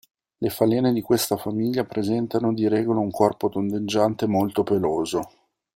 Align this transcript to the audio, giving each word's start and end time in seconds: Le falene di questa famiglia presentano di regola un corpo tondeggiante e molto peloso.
Le 0.39 0.49
falene 0.49 0.93
di 0.93 1.01
questa 1.01 1.37
famiglia 1.37 1.83
presentano 1.83 2.55
di 2.55 2.67
regola 2.67 2.99
un 3.01 3.11
corpo 3.11 3.49
tondeggiante 3.49 4.25
e 4.25 4.29
molto 4.29 4.63
peloso. 4.63 5.29